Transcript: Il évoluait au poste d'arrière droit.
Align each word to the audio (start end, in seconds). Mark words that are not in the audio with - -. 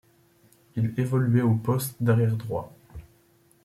Il 0.75 0.95
évoluait 0.99 1.43
au 1.43 1.53
poste 1.53 1.97
d'arrière 2.01 2.35
droit. 2.35 2.75